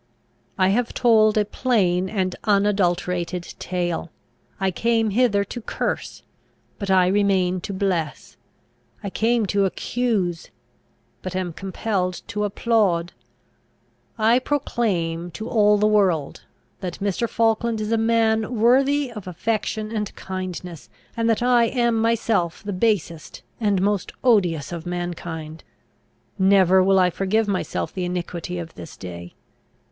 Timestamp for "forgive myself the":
27.11-28.05